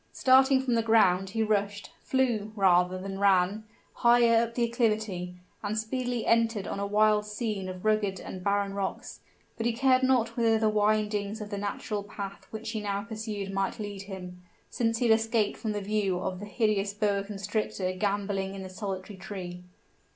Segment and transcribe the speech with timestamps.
[0.13, 3.65] Starting from the ground, he rushed flew, rather than ran,
[3.97, 8.73] higher up the acclivity, and speedily entered on a wild scene of rugged and barren
[8.73, 9.19] rocks:
[9.57, 13.53] but he cared not whither the windings of the natural path which he now pursued
[13.53, 14.41] might lead him,
[14.71, 18.69] since he had escaped from the view of the hideous boa constrictor gamboling in the
[18.69, 19.61] solitary tree.